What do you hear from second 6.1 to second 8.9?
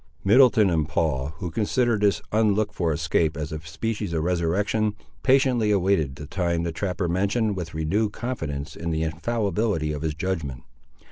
the time the trapper mentioned with renewed confidence in